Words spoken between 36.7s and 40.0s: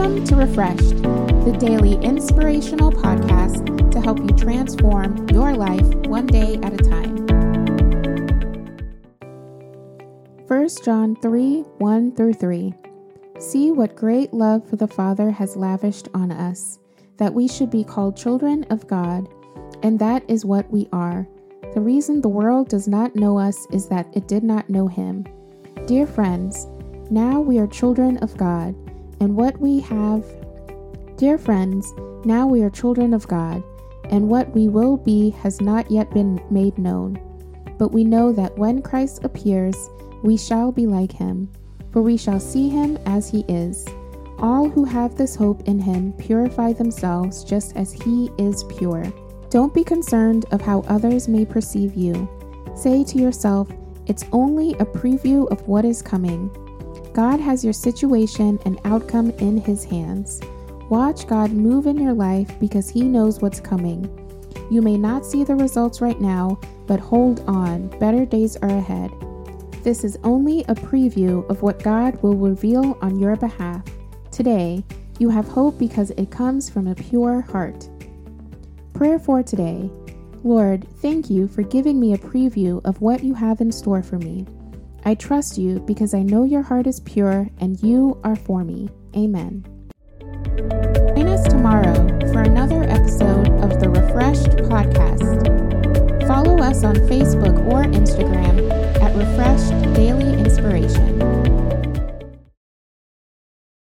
known. But we know that when Christ appears,